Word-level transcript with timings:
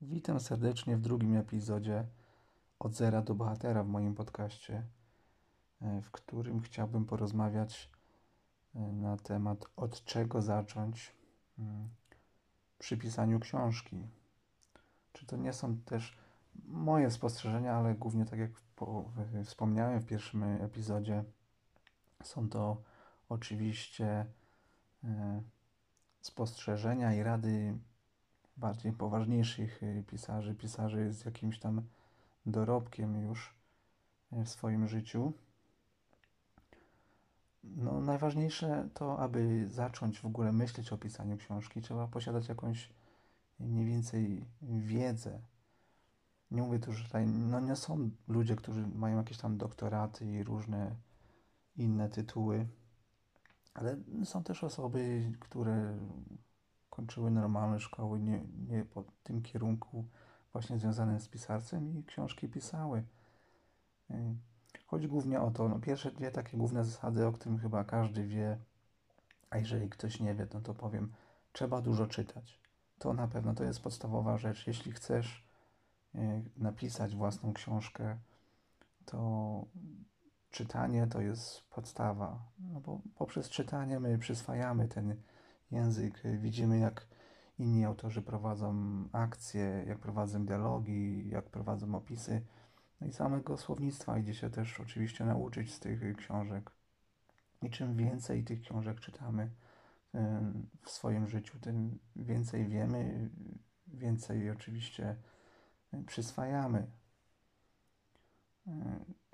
Witam 0.00 0.40
serdecznie 0.40 0.96
w 0.96 1.00
drugim 1.00 1.36
epizodzie 1.36 2.06
Od 2.78 2.94
zera 2.94 3.22
do 3.22 3.34
bohatera 3.34 3.84
w 3.84 3.88
moim 3.88 4.14
podcaście, 4.14 4.86
e, 5.82 6.02
w 6.02 6.10
którym 6.10 6.60
chciałbym 6.60 7.04
porozmawiać 7.04 7.90
e, 8.74 8.78
na 8.80 9.16
temat 9.16 9.66
od 9.76 10.04
czego 10.04 10.42
zacząć 10.42 11.16
mm, 11.58 11.88
przy 12.78 12.96
pisaniu 12.96 13.40
książki. 13.40 14.08
Czy 15.12 15.26
to 15.26 15.36
nie 15.36 15.52
są 15.52 15.76
też 15.76 16.16
moje 16.64 17.10
spostrzeżenia, 17.10 17.74
ale 17.74 17.94
głównie 17.94 18.24
tak 18.24 18.38
jak 18.38 18.50
wspomniałem 19.44 20.00
w 20.00 20.06
pierwszym 20.06 20.42
epizodzie, 20.42 21.24
są 22.22 22.48
to 22.48 22.82
oczywiście 23.28 24.26
spostrzeżenia 26.20 27.14
i 27.14 27.22
rady 27.22 27.78
bardziej 28.56 28.92
poważniejszych 28.92 29.82
y, 29.82 30.04
pisarzy, 30.06 30.54
pisarzy 30.54 31.12
z 31.12 31.24
jakimś 31.24 31.58
tam 31.58 31.82
dorobkiem 32.46 33.22
już 33.22 33.54
y, 34.32 34.44
w 34.44 34.48
swoim 34.48 34.88
życiu. 34.88 35.32
No, 37.64 38.00
najważniejsze 38.00 38.88
to, 38.94 39.18
aby 39.18 39.68
zacząć 39.68 40.20
w 40.20 40.26
ogóle 40.26 40.52
myśleć 40.52 40.92
o 40.92 40.98
pisaniu 40.98 41.36
książki, 41.36 41.82
trzeba 41.82 42.06
posiadać 42.06 42.48
jakąś 42.48 42.90
mniej 43.60 43.86
więcej 43.86 44.44
wiedzę. 44.62 45.40
Nie 46.50 46.62
mówię 46.62 46.78
tu, 46.78 46.92
że 46.92 47.04
tutaj 47.04 47.26
no 47.26 47.60
nie 47.60 47.76
są 47.76 48.10
ludzie, 48.28 48.56
którzy 48.56 48.86
mają 48.86 49.16
jakieś 49.16 49.38
tam 49.38 49.58
doktoraty 49.58 50.26
i 50.26 50.44
różne 50.44 50.94
inne 51.76 52.08
tytuły, 52.08 52.66
ale 53.74 53.96
są 54.24 54.42
też 54.42 54.64
osoby, 54.64 55.32
które 55.40 55.98
kończyły 56.90 57.30
normalne 57.30 57.80
szkoły, 57.80 58.20
nie, 58.20 58.44
nie 58.68 58.84
po 58.84 59.04
tym 59.22 59.42
kierunku 59.42 60.04
właśnie 60.52 60.78
związanym 60.78 61.20
z 61.20 61.28
pisarstwem 61.28 61.98
i 61.98 62.04
książki 62.04 62.48
pisały. 62.48 63.04
Y, 64.10 64.14
chodzi 64.86 65.08
głównie 65.08 65.40
o 65.40 65.50
to, 65.50 65.68
no 65.68 65.78
pierwsze 65.78 66.10
dwie 66.12 66.30
takie 66.30 66.56
główne 66.56 66.84
zasady, 66.84 67.26
o 67.26 67.32
którym 67.32 67.58
chyba 67.58 67.84
każdy 67.84 68.26
wie, 68.26 68.58
a 69.50 69.58
jeżeli 69.58 69.88
ktoś 69.88 70.20
nie 70.20 70.34
wie, 70.34 70.46
no 70.54 70.60
to 70.60 70.74
powiem, 70.74 71.12
trzeba 71.52 71.80
dużo 71.80 72.06
czytać. 72.06 72.60
To 72.98 73.12
na 73.12 73.28
pewno 73.28 73.54
to 73.54 73.64
jest 73.64 73.80
podstawowa 73.80 74.38
rzecz. 74.38 74.66
Jeśli 74.66 74.92
chcesz 74.92 75.46
y, 76.14 76.18
napisać 76.56 77.16
własną 77.16 77.52
książkę, 77.52 78.18
to 79.04 79.64
czytanie 80.50 81.06
to 81.06 81.20
jest 81.20 81.68
podstawa. 81.70 82.42
No 82.58 82.80
bo 82.80 83.00
poprzez 83.14 83.48
czytanie 83.48 84.00
my 84.00 84.18
przyswajamy 84.18 84.88
ten 84.88 85.16
język, 85.70 86.22
widzimy 86.38 86.78
jak 86.78 87.06
inni 87.58 87.84
autorzy 87.84 88.22
prowadzą 88.22 88.74
akcje, 89.12 89.84
jak 89.86 89.98
prowadzą 89.98 90.46
dialogi, 90.46 91.28
jak 91.28 91.44
prowadzą 91.44 91.94
opisy. 91.94 92.42
No 93.00 93.06
i 93.06 93.12
samego 93.12 93.56
słownictwa 93.56 94.18
idzie 94.18 94.34
się 94.34 94.50
też 94.50 94.80
oczywiście 94.80 95.24
nauczyć 95.24 95.74
z 95.74 95.80
tych 95.80 96.16
książek. 96.16 96.70
I 97.62 97.70
czym 97.70 97.96
więcej 97.96 98.44
tych 98.44 98.60
książek 98.60 99.00
czytamy 99.00 99.50
w 100.82 100.90
swoim 100.90 101.28
życiu, 101.28 101.58
tym 101.58 101.98
więcej 102.16 102.68
wiemy, 102.68 103.30
więcej 103.86 104.50
oczywiście 104.50 105.16
przyswajamy. 106.06 106.86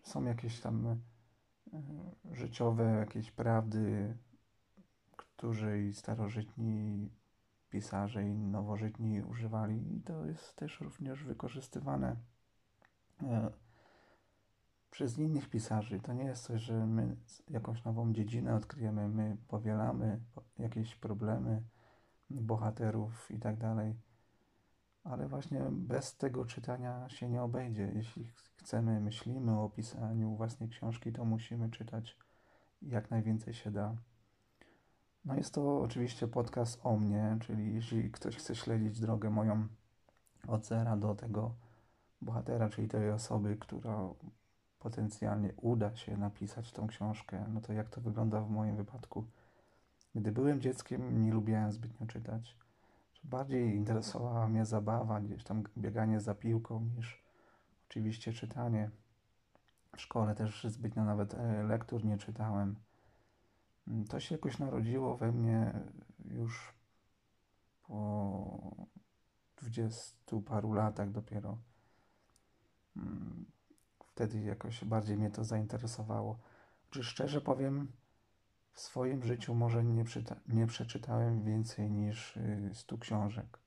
Są 0.06 0.24
jakieś 0.24 0.60
tam 0.60 1.00
życiowe 2.32 2.84
jakieś 2.84 3.30
prawdy, 3.30 4.16
którzy 5.16 5.82
i 5.82 5.94
starożytni 5.94 7.10
pisarze 7.70 8.24
i 8.28 8.34
nowożytni 8.34 9.22
używali 9.22 9.96
i 9.96 10.00
to 10.00 10.26
jest 10.26 10.56
też 10.56 10.80
również 10.80 11.24
wykorzystywane 11.24 12.16
e, 13.22 13.50
przez 14.90 15.18
innych 15.18 15.50
pisarzy. 15.50 16.00
To 16.00 16.12
nie 16.12 16.24
jest 16.24 16.44
coś, 16.44 16.60
że 16.60 16.86
my 16.86 17.16
jakąś 17.48 17.84
nową 17.84 18.12
dziedzinę 18.12 18.54
odkryjemy, 18.54 19.08
my 19.08 19.36
powielamy 19.48 20.20
jakieś 20.58 20.94
problemy 20.96 21.62
bohaterów 22.30 23.30
i 23.30 23.38
tak 23.38 23.56
dalej. 23.56 23.94
Ale 25.10 25.28
właśnie 25.28 25.60
bez 25.70 26.16
tego 26.16 26.44
czytania 26.44 27.08
się 27.08 27.28
nie 27.28 27.42
obejdzie. 27.42 27.92
Jeśli 27.94 28.26
chcemy, 28.56 29.00
myślimy 29.00 29.60
o 29.60 29.70
pisaniu 29.70 30.36
własnej 30.36 30.68
książki, 30.68 31.12
to 31.12 31.24
musimy 31.24 31.70
czytać 31.70 32.16
jak 32.82 33.10
najwięcej 33.10 33.54
się 33.54 33.70
da. 33.70 33.96
No 35.24 35.34
jest 35.34 35.54
to 35.54 35.80
oczywiście 35.80 36.28
podcast 36.28 36.80
o 36.82 36.96
mnie, 36.96 37.38
czyli 37.40 37.74
jeśli 37.74 38.10
ktoś 38.10 38.36
chce 38.36 38.54
śledzić 38.54 39.00
drogę 39.00 39.30
moją 39.30 39.68
od 40.48 40.66
zera 40.66 40.96
do 40.96 41.14
tego 41.14 41.54
bohatera, 42.20 42.68
czyli 42.68 42.88
tej 42.88 43.10
osoby, 43.10 43.56
która 43.56 43.98
potencjalnie 44.78 45.52
uda 45.56 45.96
się 45.96 46.16
napisać 46.16 46.72
tą 46.72 46.86
książkę, 46.86 47.44
no 47.48 47.60
to 47.60 47.72
jak 47.72 47.88
to 47.88 48.00
wygląda 48.00 48.40
w 48.40 48.50
moim 48.50 48.76
wypadku? 48.76 49.24
Gdy 50.14 50.32
byłem 50.32 50.60
dzieckiem, 50.60 51.22
nie 51.22 51.32
lubiłem 51.32 51.72
zbytnio 51.72 52.06
czytać. 52.06 52.65
Bardziej 53.30 53.74
interesowała 53.74 54.48
mnie 54.48 54.64
zabawa, 54.64 55.20
gdzieś 55.20 55.44
tam 55.44 55.62
bieganie 55.78 56.20
za 56.20 56.34
piłką, 56.34 56.88
niż 56.96 57.22
oczywiście 57.88 58.32
czytanie. 58.32 58.90
W 59.96 60.00
szkole 60.00 60.34
też 60.34 60.64
zbytnio 60.64 61.04
nawet 61.04 61.34
e, 61.34 61.62
lektur 61.62 62.04
nie 62.04 62.18
czytałem. 62.18 62.76
Mm, 63.88 64.04
to 64.04 64.20
się 64.20 64.34
jakoś 64.34 64.58
narodziło 64.58 65.16
we 65.16 65.32
mnie 65.32 65.72
już 66.24 66.74
po 67.82 68.86
dwudziestu 69.56 70.42
paru 70.42 70.72
latach 70.72 71.10
dopiero. 71.10 71.58
Mm, 72.96 73.46
wtedy 74.06 74.40
jakoś 74.40 74.84
bardziej 74.84 75.16
mnie 75.16 75.30
to 75.30 75.44
zainteresowało. 75.44 76.38
Czy 76.90 77.04
szczerze 77.04 77.40
powiem, 77.40 77.92
w 78.76 78.80
swoim 78.80 79.22
życiu 79.22 79.54
może 79.54 79.84
nie, 79.84 80.04
nie 80.48 80.66
przeczytałem 80.66 81.42
więcej 81.42 81.90
niż 81.90 82.36
y, 82.36 82.70
stu 82.72 82.98
książek. 82.98 83.58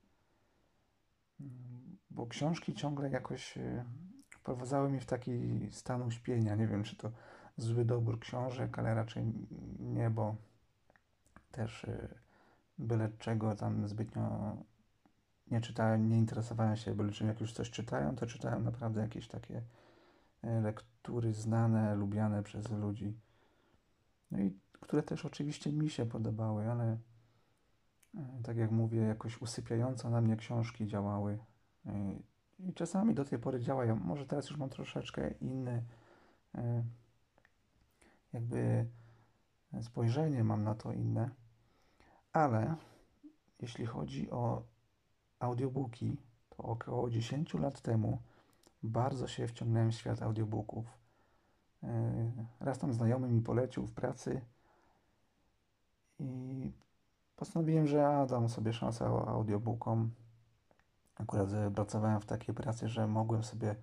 Mm, 1.39 1.97
bo 2.11 2.27
książki 2.27 2.73
ciągle 2.73 3.09
jakoś 3.09 3.57
y, 3.57 3.85
wprowadzały 4.29 4.89
mnie 4.89 5.01
w 5.01 5.05
taki 5.05 5.67
stan 5.71 6.01
uśpienia. 6.01 6.55
Nie 6.55 6.67
wiem, 6.67 6.83
czy 6.83 6.95
to 6.95 7.11
zły 7.57 7.85
dobór 7.85 8.19
książek, 8.19 8.79
ale 8.79 8.95
raczej 8.95 9.33
nie, 9.79 10.09
bo 10.09 10.35
też 11.51 11.83
y, 11.83 12.19
byle 12.77 13.09
czego 13.19 13.55
tam 13.55 13.87
zbytnio 13.87 14.57
nie 15.51 15.61
czytałem, 15.61 16.09
nie 16.09 16.17
interesowałem 16.17 16.75
się 16.75 16.95
byle 16.95 17.11
czym. 17.11 17.27
Jak 17.27 17.41
już 17.41 17.53
coś 17.53 17.69
czytałem, 17.69 18.15
to 18.15 18.25
czytałem 18.25 18.63
naprawdę 18.63 19.01
jakieś 19.01 19.27
takie 19.27 19.61
lektury 20.43 21.33
znane, 21.33 21.95
lubiane 21.95 22.43
przez 22.43 22.71
ludzi. 22.71 23.19
No 24.31 24.40
i 24.40 24.59
które 24.79 25.03
też 25.03 25.25
oczywiście 25.25 25.72
mi 25.72 25.90
się 25.90 26.06
podobały, 26.06 26.72
ale 26.72 26.97
y, 28.16 28.19
tak 28.44 28.57
jak 28.57 28.72
mówię, 28.72 29.01
jakoś 29.01 29.41
usypiająco 29.41 30.09
na 30.09 30.22
mnie 30.22 30.38
książki 30.38 30.88
działały. 30.88 31.40
I 32.59 32.73
czasami 32.73 33.13
do 33.13 33.25
tej 33.25 33.39
pory 33.39 33.59
działają. 33.59 33.95
Może 33.95 34.25
teraz 34.25 34.50
już 34.50 34.59
mam 34.59 34.69
troszeczkę 34.69 35.31
inny 35.31 35.84
jakby 38.34 38.85
spojrzenie 39.81 40.44
mam 40.44 40.63
na 40.63 40.75
to 40.75 40.94
inne, 40.94 41.29
ale 42.34 42.75
jeśli 43.62 43.85
chodzi 43.85 44.31
o 44.31 44.63
audiobooki, 45.39 46.18
to 46.50 46.63
około 46.63 47.09
10 47.09 47.53
lat 47.53 47.81
temu 47.81 48.22
bardzo 48.84 49.28
się 49.28 49.47
wciągnąłem 49.47 49.91
w 49.91 49.95
świat 49.95 50.22
audiobooków. 50.22 50.85
E, 51.84 52.31
raz 52.59 52.79
tam 52.79 52.94
znajomy 52.94 53.28
mi 53.28 53.41
polecił 53.41 53.85
w 53.85 53.94
pracy 53.94 54.41
i 56.19 56.72
postanowiłem, 57.35 57.88
że 57.88 58.07
a, 58.07 58.25
dam 58.25 58.50
sobie 58.50 58.74
szansę 58.74 59.06
audiobookom. 59.06 60.12
Akurat 61.15 61.50
pracowałem 61.75 62.21
w 62.21 62.25
takiej 62.25 62.56
pracy, 62.56 62.88
że 62.88 63.07
mogłem 63.07 63.44
sobie 63.44 63.75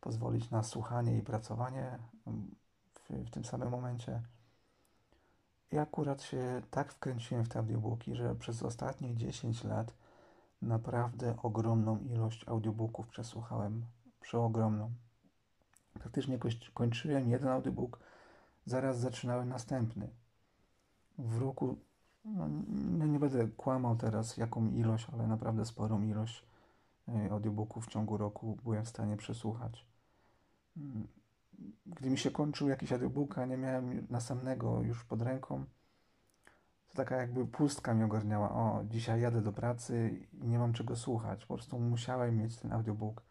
pozwolić 0.00 0.50
na 0.50 0.62
słuchanie 0.62 1.18
i 1.18 1.22
pracowanie 1.22 1.98
w, 2.94 3.26
w 3.26 3.30
tym 3.30 3.44
samym 3.44 3.70
momencie. 3.70 4.22
I 5.72 5.78
akurat 5.78 6.22
się 6.22 6.62
tak 6.70 6.92
wkręciłem 6.92 7.44
w 7.44 7.48
te 7.48 7.58
audiobooki, 7.58 8.14
że 8.14 8.34
przez 8.34 8.62
ostatnie 8.62 9.14
10 9.14 9.64
lat 9.64 9.94
naprawdę 10.62 11.36
ogromną 11.42 11.98
ilość 11.98 12.48
audiobooków 12.48 13.08
przesłuchałem. 13.08 13.86
Przeogromną. 14.20 14.90
Praktycznie 15.94 16.38
kończyłem 16.74 17.28
jeden 17.28 17.48
audiobook, 17.48 17.98
zaraz 18.66 18.98
zaczynałem 18.98 19.48
następny. 19.48 20.08
W 21.18 21.38
roku, 21.38 21.76
no, 22.24 23.06
nie 23.06 23.18
będę 23.18 23.48
kłamał 23.48 23.96
teraz 23.96 24.36
jaką 24.36 24.70
ilość, 24.70 25.06
ale 25.12 25.26
naprawdę 25.26 25.64
sporą 25.64 26.02
ilość 26.02 26.46
e, 27.08 27.32
audiobooków 27.32 27.86
w 27.86 27.90
ciągu 27.90 28.16
roku 28.16 28.58
byłem 28.64 28.84
w 28.84 28.88
stanie 28.88 29.16
przesłuchać. 29.16 29.86
Mm, 30.76 31.08
gdy 31.86 32.10
mi 32.10 32.18
się 32.18 32.30
kończył 32.30 32.68
jakiś 32.68 32.92
audiobook, 32.92 33.38
a 33.38 33.46
nie 33.46 33.56
miałem 33.56 34.06
następnego 34.10 34.82
już 34.82 35.04
pod 35.04 35.22
ręką, 35.22 35.64
to 36.88 36.94
taka 36.94 37.16
jakby 37.16 37.46
pustka 37.46 37.94
mnie 37.94 38.04
ogarniała. 38.04 38.50
O, 38.50 38.84
dzisiaj 38.84 39.20
jadę 39.20 39.42
do 39.42 39.52
pracy 39.52 40.26
i 40.32 40.46
nie 40.46 40.58
mam 40.58 40.72
czego 40.72 40.96
słuchać. 40.96 41.46
Po 41.46 41.54
prostu 41.54 41.78
musiałem 41.78 42.36
mieć 42.36 42.56
ten 42.56 42.72
audiobook. 42.72 43.22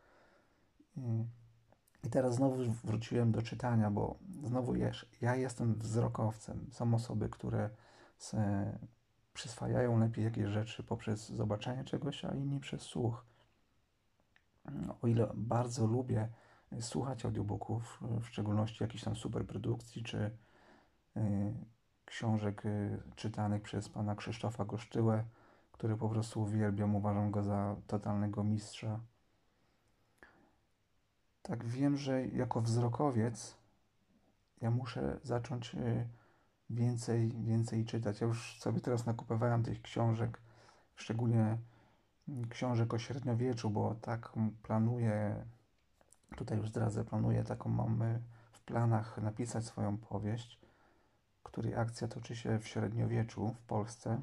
I 2.03 2.09
teraz 2.09 2.35
znowu 2.35 2.71
wróciłem 2.83 3.31
do 3.31 3.41
czytania, 3.41 3.91
bo 3.91 4.15
znowu 4.44 4.75
jesz, 4.75 5.09
ja 5.21 5.35
jestem 5.35 5.75
wzrokowcem. 5.75 6.67
Są 6.71 6.94
osoby, 6.94 7.29
które 7.29 7.69
przyswajają 9.33 10.00
lepiej 10.00 10.23
jakieś 10.23 10.45
rzeczy 10.45 10.83
poprzez 10.83 11.29
zobaczenie 11.29 11.83
czegoś, 11.83 12.25
a 12.25 12.33
inni 12.33 12.59
przez 12.59 12.81
słuch. 12.81 13.25
O 15.01 15.07
ile 15.07 15.31
bardzo 15.35 15.88
lubię 15.88 16.29
słuchać 16.79 17.25
audiobooków, 17.25 18.03
w 18.21 18.25
szczególności 18.25 18.83
jakichś 18.83 19.03
tam 19.03 19.15
superprodukcji, 19.15 20.03
czy 20.03 20.17
y, 21.17 21.21
książek 22.06 22.65
y, 22.65 23.01
czytanych 23.15 23.61
przez 23.61 23.89
pana 23.89 24.15
Krzysztofa 24.15 24.65
Gosztyłę, 24.65 25.23
który 25.71 25.97
po 25.97 26.09
prostu 26.09 26.41
uwielbiam, 26.41 26.95
uważam 26.95 27.31
go 27.31 27.44
za 27.44 27.75
totalnego 27.88 28.44
mistrza. 28.44 28.99
Tak 31.44 31.66
wiem, 31.66 31.98
że 31.98 32.28
jako 32.28 32.62
wzrokowiec 32.62 33.57
ja 34.62 34.72
muszę 34.72 35.19
zacząć 35.24 35.75
y, 35.75 36.07
więcej, 36.69 37.30
więcej 37.44 37.86
czytać. 37.86 38.22
Ja 38.22 38.28
już 38.28 38.60
sobie 38.60 38.81
teraz 38.81 39.06
nakupowałem 39.06 39.63
tych 39.63 39.81
książek, 39.81 40.42
szczególnie 40.95 41.57
mm, 42.28 42.50
książek 42.50 42.94
o 42.94 43.00
średniowieczu, 43.00 43.69
bo 43.69 43.95
tak 43.95 44.34
planuję, 44.63 45.45
tutaj 46.36 46.57
już 46.57 46.69
zdradzę, 46.69 47.06
planuję 47.06 47.44
taką 47.44 47.69
mamy 47.69 48.22
w 48.51 48.62
planach 48.62 49.18
napisać 49.18 49.66
swoją 49.66 49.98
powieść 49.98 50.63
której 51.54 51.75
akcja 51.75 52.07
toczy 52.07 52.36
się 52.36 52.60
w 52.60 52.68
średniowieczu 52.68 53.54
w 53.54 53.62
Polsce. 53.62 54.22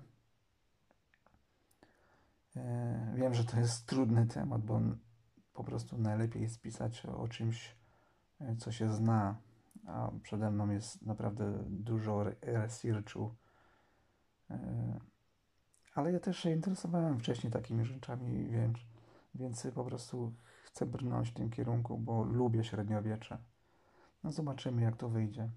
E, 2.57 3.13
wiem, 3.15 3.35
że 3.35 3.45
to 3.45 3.61
jest 3.61 3.87
trudny 3.87 4.27
temat, 4.27 4.63
bo 4.63 4.81
po 5.61 5.65
prostu 5.65 5.99
najlepiej 5.99 6.43
jest 6.43 6.61
pisać 6.61 7.07
o 7.07 7.29
czymś, 7.29 7.77
e, 8.41 8.57
co 8.57 8.73
się 8.73 8.93
zna, 8.93 9.37
a 9.87 10.11
przede 10.23 10.51
mną 10.51 10.71
jest 10.71 11.03
naprawdę 11.03 11.65
dużo 11.69 12.25
researchu. 12.43 13.35
E, 14.51 15.01
ale 15.95 16.12
ja 16.12 16.21
też 16.21 16.39
się 16.39 16.51
interesowałem 16.51 17.19
wcześniej 17.19 17.53
takimi 17.53 17.85
rzeczami, 17.85 18.47
więc, 18.47 18.79
więc 19.35 19.67
po 19.75 19.85
prostu 19.85 20.33
chcę 20.65 20.87
brnąć 20.87 21.31
w 21.31 21.35
tym 21.35 21.51
kierunku, 21.51 21.99
bo 21.99 22.25
lubię 22.25 22.65
średniowiecze. 22.65 23.39
No 24.25 24.33
zobaczymy, 24.33 24.83
jak 24.83 24.97
to 24.97 25.09
wyjdzie. 25.09 25.51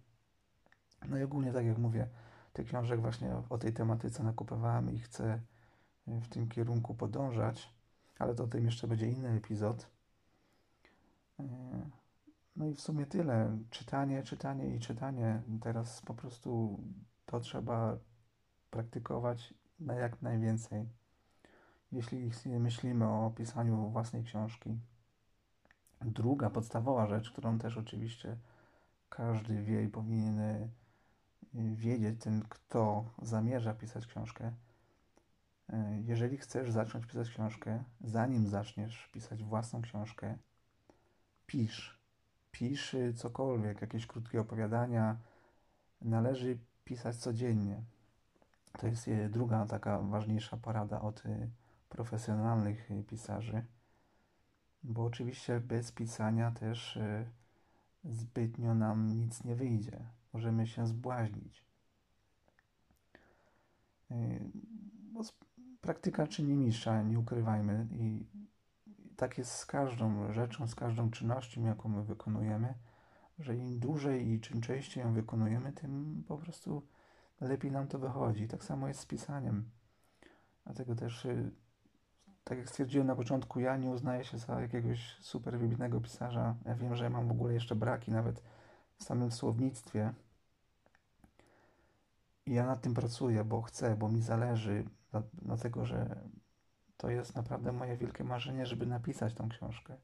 No 1.09 1.17
i 1.17 1.23
ogólnie, 1.23 1.53
tak 1.53 1.65
jak 1.65 1.77
mówię, 1.77 2.07
tych 2.53 2.67
książek 2.67 3.01
właśnie 3.01 3.35
o 3.49 3.57
tej 3.57 3.73
tematyce 3.73 4.23
nakupowałem 4.23 4.91
i 4.91 4.99
chcę 4.99 5.39
w 6.07 6.27
tym 6.27 6.49
kierunku 6.49 6.95
podążać, 6.95 7.73
ale 8.19 8.35
to 8.35 8.43
o 8.43 8.47
tym 8.47 8.65
jeszcze 8.65 8.87
będzie 8.87 9.07
inny 9.07 9.29
epizod. 9.29 9.92
E, 11.39 11.43
no 12.55 12.67
i 12.67 12.73
w 12.73 12.81
sumie 12.81 13.05
tyle. 13.05 13.57
Czytanie, 13.69 14.23
czytanie 14.23 14.75
i 14.75 14.79
czytanie. 14.79 15.41
Teraz 15.61 16.01
po 16.01 16.13
prostu 16.13 16.79
to 17.25 17.39
trzeba 17.39 17.97
praktykować 18.69 19.53
na 19.79 19.93
jak 19.93 20.21
najwięcej. 20.21 20.89
Jeśli 21.91 22.31
myślimy 22.59 23.07
o 23.07 23.31
pisaniu 23.35 23.89
własnej 23.89 24.23
książki. 24.23 24.79
Druga 26.01 26.49
podstawowa 26.49 27.07
rzecz, 27.07 27.31
którą 27.31 27.59
też 27.59 27.77
oczywiście 27.77 28.37
każdy 29.09 29.63
wie 29.63 29.83
i 29.83 29.87
powinien 29.87 30.69
wiedzieć 31.53 32.21
ten, 32.23 32.41
kto 32.49 33.05
zamierza 33.21 33.73
pisać 33.73 34.07
książkę. 34.07 34.51
E, 35.69 36.01
jeżeli 36.05 36.37
chcesz 36.37 36.71
zacząć 36.71 37.05
pisać 37.05 37.29
książkę, 37.29 37.83
zanim 38.01 38.47
zaczniesz 38.47 39.09
pisać 39.11 39.43
własną 39.43 39.81
książkę, 39.81 40.37
pisz. 41.53 41.99
Pisz 42.51 42.95
cokolwiek, 43.15 43.81
jakieś 43.81 44.07
krótkie 44.07 44.41
opowiadania. 44.41 45.17
Należy 46.01 46.57
pisać 46.85 47.15
codziennie. 47.15 47.83
To 48.79 48.87
jest 48.87 49.09
druga 49.29 49.65
taka 49.65 49.99
ważniejsza 49.99 50.57
porada 50.57 51.01
od 51.01 51.25
y, 51.25 51.49
profesjonalnych 51.89 52.91
y, 52.91 53.03
pisarzy, 53.03 53.65
bo 54.83 55.03
oczywiście 55.03 55.59
bez 55.59 55.91
pisania 55.91 56.51
też 56.51 56.95
y, 56.95 57.25
zbytnio 58.03 58.75
nam 58.75 59.19
nic 59.19 59.43
nie 59.43 59.55
wyjdzie 59.55 60.05
możemy 60.33 60.67
się 60.67 60.87
zbłaźnić. 60.87 61.65
Bo 65.11 65.21
praktyka 65.81 66.27
czyni 66.27 66.53
mistrza, 66.53 67.01
nie 67.01 67.19
ukrywajmy. 67.19 67.87
I 67.91 68.25
tak 69.17 69.37
jest 69.37 69.51
z 69.51 69.65
każdą 69.65 70.33
rzeczą, 70.33 70.67
z 70.67 70.75
każdą 70.75 71.11
czynnością, 71.11 71.65
jaką 71.65 71.89
my 71.89 72.03
wykonujemy, 72.03 72.73
że 73.39 73.55
im 73.55 73.79
dłużej 73.79 74.27
i 74.27 74.41
czym 74.41 74.61
częściej 74.61 75.03
ją 75.03 75.13
wykonujemy, 75.13 75.73
tym 75.73 76.23
po 76.27 76.37
prostu 76.37 76.87
lepiej 77.41 77.71
nam 77.71 77.87
to 77.87 77.99
wychodzi. 77.99 78.47
Tak 78.47 78.63
samo 78.63 78.87
jest 78.87 78.99
z 78.99 79.05
pisaniem. 79.05 79.69
Dlatego 80.65 80.95
też, 80.95 81.25
yy, 81.25 81.51
tak 82.43 82.57
jak 82.57 82.69
stwierdziłem 82.69 83.07
na 83.07 83.15
początku, 83.15 83.59
ja 83.59 83.77
nie 83.77 83.89
uznaję 83.89 84.23
się 84.23 84.37
za 84.37 84.61
jakiegoś 84.61 85.17
super 85.21 85.59
wybitnego 85.59 86.01
pisarza. 86.01 86.55
Ja 86.65 86.75
wiem, 86.75 86.95
że 86.95 87.09
mam 87.09 87.27
w 87.27 87.31
ogóle 87.31 87.53
jeszcze 87.53 87.75
braki, 87.75 88.11
nawet 88.11 88.43
w 88.97 89.03
samym 89.03 89.31
słownictwie. 89.31 90.13
I 92.45 92.53
ja 92.53 92.65
nad 92.65 92.81
tym 92.81 92.93
pracuję, 92.93 93.43
bo 93.43 93.61
chcę, 93.61 93.95
bo 93.95 94.09
mi 94.09 94.21
zależy, 94.21 94.85
dlatego 95.41 95.85
że 95.85 96.23
to 96.97 97.09
jest 97.09 97.35
naprawdę 97.35 97.71
moje 97.71 97.97
wielkie 97.97 98.23
marzenie, 98.23 98.65
żeby 98.65 98.85
napisać 98.85 99.33
tą 99.33 99.49
książkę. 99.49 99.97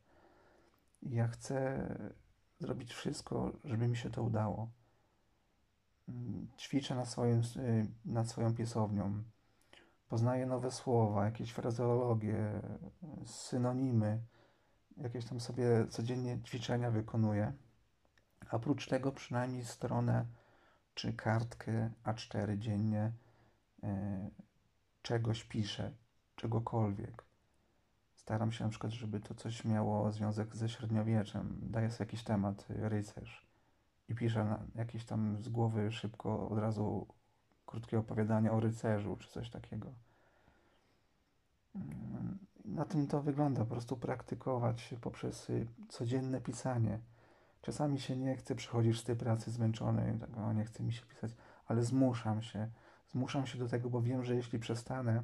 I 1.02 1.16
ja 1.16 1.28
chcę 1.28 1.88
zrobić 2.60 2.94
wszystko, 2.94 3.52
żeby 3.64 3.88
mi 3.88 3.98
się 3.98 4.10
to 4.10 4.24
udało. 4.24 4.70
Ćwiczę 6.58 6.96
nad, 6.96 7.08
swoim, 7.08 7.42
nad 8.06 8.30
swoją 8.30 8.56
pisownią. 8.56 9.24
Poznaję 10.10 10.46
nowe 10.46 10.72
słowa, 10.72 11.26
jakieś 11.26 11.52
frazeologie, 11.52 12.62
synonimy. 13.26 14.22
Jakieś 14.98 15.26
tam 15.26 15.40
sobie 15.40 15.88
codziennie 15.90 16.42
ćwiczenia 16.42 16.92
wykonuję. 16.92 17.54
A 18.50 18.56
oprócz 18.56 18.88
tego 18.88 19.12
przynajmniej 19.12 19.66
stronę 19.66 20.26
czy 20.94 21.14
kartkę 21.14 21.92
A4 22.04 22.58
dziennie 22.58 23.12
e, 23.84 24.30
czegoś 25.02 25.44
piszę, 25.44 25.92
czegokolwiek. 26.40 27.24
Staram 28.16 28.52
się 28.52 28.64
na 28.64 28.70
przykład, 28.70 28.92
żeby 28.92 29.20
to 29.20 29.36
coś 29.36 29.66
miało 29.66 30.12
związek 30.12 30.56
ze 30.56 30.70
średniowieczem. 30.70 31.60
Daję 31.62 31.92
sobie 31.92 32.06
jakiś 32.06 32.24
temat, 32.24 32.66
rycerz 32.70 33.48
i 34.10 34.16
piszę 34.16 34.58
jakieś 34.76 35.06
tam 35.06 35.42
z 35.42 35.50
głowy 35.50 35.92
szybko 35.92 36.50
od 36.50 36.60
razu 36.60 37.08
krótkie 37.66 38.00
opowiadanie 38.00 38.52
o 38.52 38.60
rycerzu, 38.60 39.18
czy 39.18 39.30
coś 39.30 39.50
takiego. 39.50 39.94
Mm, 41.76 42.38
na 42.66 42.86
tym 42.86 43.08
to 43.08 43.22
wygląda, 43.22 43.66
po 43.66 43.72
prostu 43.72 43.98
praktykować 43.98 44.96
poprzez 45.02 45.50
y, 45.50 45.68
codzienne 45.90 46.42
pisanie. 46.42 47.00
Czasami 47.62 48.00
się 48.00 48.18
nie 48.18 48.36
chce, 48.36 48.56
przychodzisz 48.56 49.00
z 49.00 49.04
tej 49.04 49.16
pracy 49.16 49.52
zmęczony, 49.52 50.18
tak, 50.20 50.38
o, 50.38 50.54
nie 50.54 50.66
chce 50.66 50.84
mi 50.84 50.94
się 50.94 51.06
pisać, 51.06 51.32
ale 51.68 51.84
zmuszam 51.84 52.42
się. 52.42 52.70
Zmuszam 53.08 53.48
się 53.48 53.60
do 53.60 53.68
tego, 53.68 53.90
bo 53.90 54.02
wiem, 54.02 54.24
że 54.24 54.36
jeśli 54.36 54.60
przestanę 54.60 55.24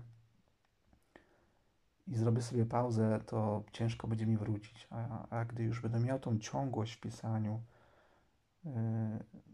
i 2.08 2.16
zrobię 2.16 2.42
sobie 2.42 2.66
pauzę, 2.66 3.20
to 3.26 3.64
ciężko 3.72 4.08
będzie 4.08 4.26
mi 4.26 4.38
wrócić. 4.38 4.88
A, 4.90 5.28
a 5.30 5.46
gdy 5.46 5.64
już 5.64 5.82
będę 5.82 6.00
miał 6.00 6.20
tą 6.20 6.40
ciągłość 6.40 6.94
w 6.94 7.00
pisaniu, 7.00 7.62
yy, 8.66 8.72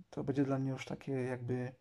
to 0.10 0.24
będzie 0.24 0.46
dla 0.46 0.60
mnie 0.60 0.72
już 0.72 0.86
takie 0.86 1.12
jakby 1.12 1.72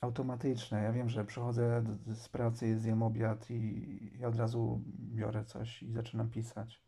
automatyczne. 0.00 0.82
Ja 0.82 0.92
wiem, 0.92 1.08
że 1.08 1.24
przychodzę 1.24 1.84
z 2.06 2.28
pracy, 2.28 2.78
zjem 2.78 3.02
obiad 3.02 3.50
i, 3.50 4.24
od 4.24 4.36
razu 4.36 4.82
biorę 4.98 5.44
coś 5.44 5.82
i 5.82 5.92
zaczynam 5.92 6.30
pisać. 6.30 6.82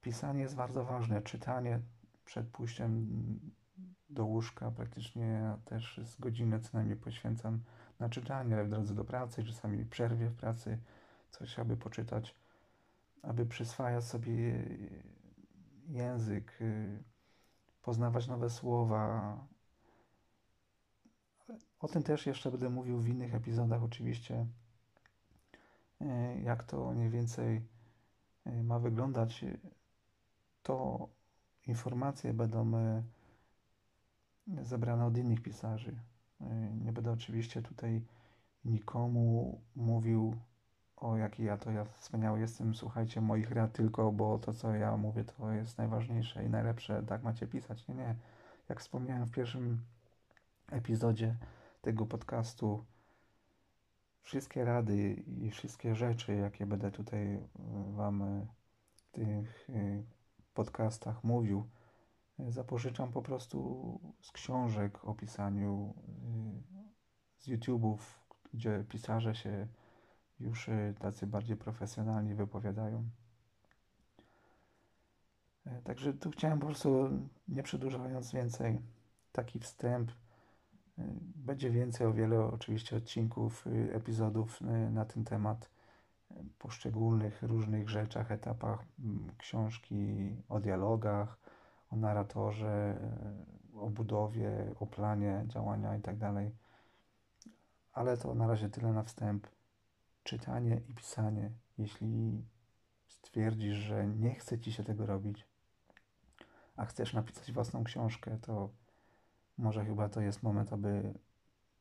Pisanie 0.00 0.42
jest 0.42 0.54
bardzo 0.56 0.84
ważne, 0.84 1.22
czytanie 1.22 1.80
przed 2.24 2.48
pójściem 2.48 3.06
do 4.10 4.24
łóżka 4.24 4.70
praktycznie 4.70 5.56
też 5.64 6.00
z 6.04 6.16
godziny 6.20 6.60
co 6.60 6.70
najmniej 6.72 6.96
poświęcam 6.96 7.60
na 8.00 8.08
czytanie 8.08 8.64
w 8.64 8.68
drodze 8.68 8.94
do 8.94 9.04
pracy, 9.04 9.44
czasami 9.44 9.84
przerwie 9.84 10.28
w 10.28 10.34
pracy, 10.34 10.78
coś 11.38 11.58
aby 11.58 11.76
poczytać, 11.76 12.34
aby 13.22 13.46
przyswajać 13.46 14.04
sobie 14.04 14.64
język, 15.88 16.58
poznawać 17.82 18.28
nowe 18.28 18.50
słowa. 18.50 19.36
O 21.80 21.88
tym 21.88 22.02
też 22.02 22.26
jeszcze 22.26 22.50
będę 22.50 22.70
mówił 22.70 23.00
w 23.00 23.08
innych 23.08 23.34
epizodach 23.34 23.82
oczywiście, 23.82 24.46
jak 26.42 26.64
to 26.64 26.92
mniej 26.92 27.10
więcej 27.10 27.62
ma 28.44 28.78
wyglądać. 28.78 29.44
To 30.62 31.08
informacje 31.66 32.34
będą 32.34 32.72
zebrane 34.62 35.06
od 35.06 35.16
innych 35.16 35.42
pisarzy. 35.42 35.96
Nie 36.84 36.92
będę 36.92 37.12
oczywiście 37.12 37.62
tutaj 37.62 38.02
nikomu 38.64 39.60
mówił, 39.76 40.36
o 40.96 41.16
jaki 41.16 41.44
ja 41.44 41.56
to 41.56 41.70
ja 41.70 41.84
wspaniały 41.84 42.40
jestem, 42.40 42.74
słuchajcie 42.74 43.20
moich 43.20 43.50
rad 43.50 43.72
tylko, 43.72 44.12
bo 44.12 44.38
to 44.38 44.52
co 44.52 44.74
ja 44.74 44.96
mówię 44.96 45.24
to 45.24 45.52
jest 45.52 45.78
najważniejsze 45.78 46.44
i 46.44 46.50
najlepsze, 46.50 47.02
tak 47.02 47.22
macie 47.22 47.46
pisać. 47.46 47.88
Nie, 47.88 47.94
nie. 47.94 48.16
Jak 48.68 48.80
wspomniałem 48.80 49.26
w 49.26 49.30
pierwszym 49.30 49.80
epizodzie 50.70 51.36
tego 51.82 52.06
podcastu, 52.06 52.84
wszystkie 54.22 54.64
rady 54.64 55.12
i 55.12 55.50
wszystkie 55.50 55.94
rzeczy, 55.94 56.34
jakie 56.34 56.66
będę 56.66 56.90
tutaj 56.90 57.40
Wam 57.94 58.46
w 58.94 59.10
tych 59.10 59.70
y, 59.70 60.04
podcastach 60.54 61.24
mówił, 61.24 61.68
zapożyczam 62.38 63.12
po 63.12 63.22
prostu 63.22 64.00
z 64.20 64.32
książek 64.32 65.04
o 65.04 65.14
pisaniu, 65.14 65.94
z 67.38 67.48
YouTube'ów, 67.48 67.98
gdzie 68.54 68.84
pisarze 68.88 69.34
się 69.34 69.66
już 70.40 70.68
y, 70.68 70.94
tacy 70.98 71.26
bardziej 71.26 71.56
profesjonalni 71.56 72.34
wypowiadają. 72.34 73.04
E, 75.66 75.82
także 75.82 76.14
tu 76.14 76.30
chciałem 76.30 76.58
po 76.58 76.66
prostu, 76.66 77.10
nie 77.48 77.62
przedłużając 77.62 78.32
więcej, 78.32 78.80
taki 79.32 79.58
wstęp. 79.58 80.10
Y, 80.10 80.14
będzie 81.36 81.70
więcej, 81.70 82.06
o 82.06 82.12
wiele 82.12 82.44
oczywiście 82.44 82.96
odcinków, 82.96 83.64
epizodów 83.92 84.60
na 84.90 85.04
ten 85.04 85.24
temat, 85.24 85.70
poszczególnych 86.58 87.42
różnych 87.42 87.88
rzeczach, 87.88 88.32
etapach 88.32 88.84
książki, 89.38 90.36
o 90.48 90.60
dialogach, 90.60 91.38
o 91.90 91.96
narratorze, 91.96 92.98
o 93.74 93.90
budowie, 93.90 94.74
o 94.80 94.86
planie 94.86 95.44
działania 95.46 95.96
itd. 95.96 96.18
Tak 96.18 96.44
Ale 97.92 98.16
to 98.16 98.34
na 98.34 98.46
razie 98.46 98.68
tyle 98.68 98.92
na 98.92 99.02
wstęp. 99.02 99.46
Czytanie 100.24 100.80
i 100.88 100.94
pisanie. 100.94 101.50
Jeśli 101.78 102.44
stwierdzisz, 103.06 103.76
że 103.76 104.06
nie 104.06 104.34
chce 104.34 104.58
ci 104.58 104.72
się 104.72 104.84
tego 104.84 105.06
robić, 105.06 105.46
a 106.76 106.84
chcesz 106.84 107.12
napisać 107.12 107.52
własną 107.52 107.84
książkę, 107.84 108.38
to 108.42 108.70
może 109.58 109.84
chyba 109.84 110.08
to 110.08 110.20
jest 110.20 110.42
moment, 110.42 110.72
aby 110.72 111.14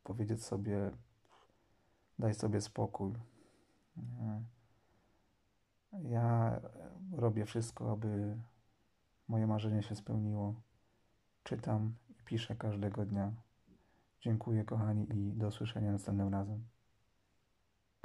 powiedzieć 0.04 0.44
sobie: 0.44 0.92
daj 2.20 2.34
sobie 2.34 2.62
spokój. 2.62 3.14
Ja 5.94 6.60
robię 7.12 7.46
wszystko, 7.46 7.92
aby 7.92 8.38
Moje 9.28 9.48
marzenie 9.48 9.84
się 9.84 9.96
spełniło. 9.96 10.62
Czytam 11.44 11.96
i 12.10 12.24
piszę 12.26 12.56
każdego 12.56 13.06
dnia. 13.06 13.32
Dziękuję, 14.22 14.64
kochani, 14.64 15.08
i 15.14 15.34
do 15.34 15.48
usłyszenia 15.48 15.92
następnym 15.92 16.34
razem. 16.34 16.73